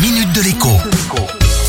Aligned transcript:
minute 0.00 0.32
de 0.32 0.42
l'écho. 0.42 0.68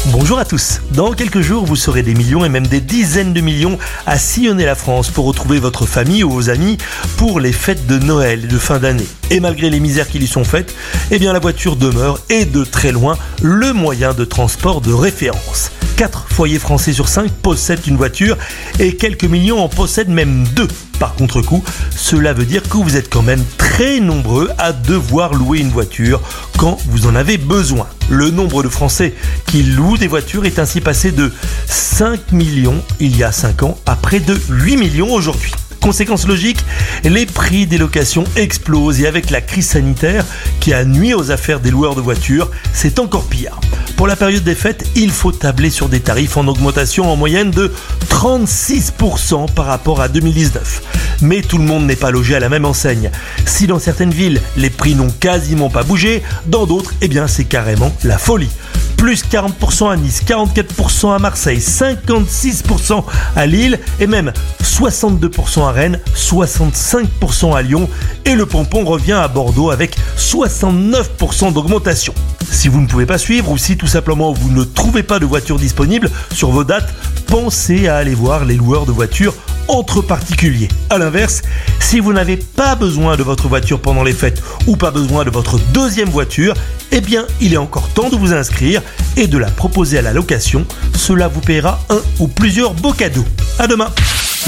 Bonjour 0.07 0.37
à 0.37 0.45
tous. 0.45 0.81
Dans 0.91 1.13
quelques 1.13 1.41
jours, 1.41 1.65
vous 1.65 1.75
serez 1.75 2.03
des 2.03 2.13
millions 2.13 2.45
et 2.45 2.49
même 2.49 2.67
des 2.67 2.81
dizaines 2.81 3.33
de 3.33 3.41
millions 3.41 3.79
à 4.05 4.19
sillonner 4.19 4.65
la 4.65 4.75
France 4.75 5.09
pour 5.09 5.25
retrouver 5.25 5.57
votre 5.59 5.87
famille 5.87 6.23
ou 6.23 6.29
vos 6.29 6.49
amis 6.49 6.77
pour 7.17 7.39
les 7.39 7.51
fêtes 7.51 7.87
de 7.87 7.97
Noël 7.97 8.43
et 8.43 8.47
de 8.47 8.57
fin 8.59 8.77
d'année. 8.77 9.07
Et 9.31 9.39
malgré 9.39 9.69
les 9.69 9.79
misères 9.79 10.09
qui 10.09 10.19
lui 10.19 10.27
sont 10.27 10.43
faites, 10.43 10.73
eh 11.11 11.19
la 11.19 11.39
voiture 11.39 11.75
demeure 11.75 12.19
et 12.29 12.45
de 12.45 12.63
très 12.63 12.91
loin 12.91 13.17
le 13.41 13.73
moyen 13.73 14.13
de 14.13 14.25
transport 14.25 14.81
de 14.81 14.91
référence. 14.91 15.71
4 15.97 16.27
foyers 16.29 16.59
français 16.59 16.93
sur 16.93 17.09
5 17.09 17.29
possèdent 17.29 17.85
une 17.85 17.97
voiture 17.97 18.37
et 18.79 18.95
quelques 18.95 19.25
millions 19.25 19.61
en 19.61 19.67
possèdent 19.67 20.09
même 20.09 20.47
deux. 20.55 20.67
Par 20.97 21.13
contre-coup, 21.13 21.63
cela 21.95 22.33
veut 22.33 22.45
dire 22.45 22.63
que 22.63 22.77
vous 22.77 22.95
êtes 22.95 23.09
quand 23.09 23.21
même 23.21 23.43
très 23.57 23.99
nombreux 23.99 24.49
à 24.57 24.71
devoir 24.73 25.33
louer 25.33 25.59
une 25.59 25.69
voiture 25.69 26.21
quand 26.57 26.77
vous 26.87 27.05
en 27.05 27.15
avez 27.15 27.37
besoin. 27.37 27.87
Le 28.09 28.31
nombre 28.31 28.63
de 28.63 28.69
Français 28.69 29.13
qui 29.45 29.61
louent 29.61 29.97
des 29.97 30.07
voitures 30.07 30.45
est 30.45 30.57
ainsi 30.57 30.81
passé 30.81 31.11
de 31.11 31.31
5 31.67 32.31
millions 32.31 32.81
il 32.99 33.15
y 33.15 33.23
a 33.23 33.31
5 33.31 33.63
ans 33.63 33.77
à 33.85 33.95
près 33.95 34.19
de 34.19 34.39
8 34.49 34.77
millions 34.77 35.13
aujourd'hui. 35.13 35.53
Conséquence 35.89 36.27
logique, 36.27 36.63
les 37.03 37.25
prix 37.25 37.65
des 37.65 37.79
locations 37.79 38.23
explosent 38.35 39.01
et 39.01 39.07
avec 39.07 39.31
la 39.31 39.41
crise 39.41 39.69
sanitaire 39.69 40.23
qui 40.59 40.71
a 40.71 40.85
nuit 40.85 41.15
aux 41.15 41.31
affaires 41.31 41.59
des 41.59 41.71
loueurs 41.71 41.95
de 41.95 42.01
voitures, 42.01 42.51
c'est 42.73 42.99
encore 42.99 43.23
pire. 43.23 43.59
Pour 43.97 44.05
la 44.05 44.15
période 44.15 44.43
des 44.43 44.53
fêtes, 44.53 44.87
il 44.95 45.09
faut 45.09 45.31
tabler 45.31 45.71
sur 45.71 45.89
des 45.89 45.99
tarifs 45.99 46.37
en 46.37 46.47
augmentation 46.47 47.11
en 47.11 47.15
moyenne 47.15 47.49
de 47.49 47.73
36% 48.07 49.51
par 49.51 49.65
rapport 49.65 49.99
à 49.99 50.09
2019. 50.09 51.17
Mais 51.21 51.41
tout 51.41 51.57
le 51.57 51.63
monde 51.63 51.87
n'est 51.87 51.95
pas 51.95 52.11
logé 52.11 52.35
à 52.35 52.39
la 52.39 52.49
même 52.49 52.65
enseigne. 52.65 53.09
Si 53.47 53.65
dans 53.65 53.79
certaines 53.79 54.13
villes, 54.13 54.41
les 54.57 54.69
prix 54.69 54.93
n'ont 54.93 55.09
quasiment 55.09 55.71
pas 55.71 55.81
bougé, 55.81 56.21
dans 56.45 56.67
d'autres, 56.67 56.93
eh 57.01 57.09
c'est 57.25 57.45
carrément 57.45 57.91
la 58.03 58.19
folie 58.19 58.51
plus 58.99 59.23
40% 59.23 59.89
à 59.89 59.95
Nice, 59.95 60.23
44% 60.27 61.15
à 61.15 61.19
Marseille, 61.19 61.59
56% 61.59 63.01
à 63.33 63.45
Lille 63.45 63.79
et 64.01 64.07
même 64.07 64.33
62% 64.61 65.65
à 65.65 65.71
Rennes, 65.71 66.01
65% 66.17 67.55
à 67.55 67.61
Lyon 67.61 67.89
et 68.25 68.35
le 68.35 68.45
pompon 68.45 68.83
revient 68.83 69.13
à 69.13 69.29
Bordeaux 69.29 69.71
avec 69.71 69.95
69% 70.17 71.53
d'augmentation. 71.53 72.13
Si 72.51 72.67
vous 72.67 72.81
ne 72.81 72.87
pouvez 72.87 73.05
pas 73.05 73.17
suivre 73.17 73.49
ou 73.49 73.57
si 73.57 73.77
tout 73.77 73.87
simplement 73.87 74.33
vous 74.33 74.51
ne 74.51 74.65
trouvez 74.65 75.03
pas 75.03 75.19
de 75.19 75.25
voiture 75.25 75.57
disponible 75.57 76.11
sur 76.33 76.49
vos 76.49 76.65
dates, 76.65 76.93
pensez 77.27 77.87
à 77.87 77.95
aller 77.95 78.15
voir 78.15 78.43
les 78.43 78.55
loueurs 78.55 78.85
de 78.85 78.91
voitures 78.91 79.33
entre 79.69 80.01
particuliers. 80.01 80.67
A 80.89 80.97
l'inverse, 80.97 81.41
si 81.79 81.99
vous 81.99 82.11
n'avez 82.11 82.35
pas 82.35 82.75
besoin 82.75 83.15
de 83.15 83.23
votre 83.23 83.47
voiture 83.47 83.79
pendant 83.79 84.03
les 84.03 84.13
fêtes 84.13 84.43
ou 84.67 84.75
pas 84.75 84.91
besoin 84.91 85.23
de 85.23 85.29
votre 85.29 85.57
deuxième 85.71 86.09
voiture, 86.09 86.53
eh 86.91 86.99
bien, 86.99 87.25
il 87.39 87.53
est 87.53 87.57
encore 87.57 87.87
temps 87.89 88.09
de 88.09 88.17
vous 88.17 88.33
inscrire 88.33 88.81
et 89.15 89.27
de 89.27 89.37
la 89.37 89.49
proposer 89.49 89.97
à 89.97 90.01
la 90.01 90.11
location. 90.11 90.65
Cela 90.97 91.27
vous 91.27 91.41
paiera 91.41 91.79
un 91.89 92.01
ou 92.19 92.27
plusieurs 92.27 92.73
beaux 92.73 92.93
cadeaux. 92.93 93.25
À 93.57 93.67
demain. 93.67 93.89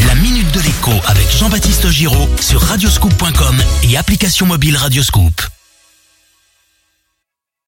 La 0.07 0.15
minute 0.15 0.51
de 0.53 0.59
l'écho 0.59 0.91
avec 1.07 1.29
Jean-Baptiste 1.29 1.89
Giraud 1.89 2.29
sur 2.39 2.61
radioscoop.com 2.61 3.55
et 3.83 3.97
application 3.97 4.45
mobile 4.45 4.75
Radioscoop. 4.75 5.60